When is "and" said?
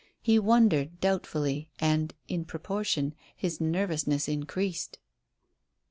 1.77-2.15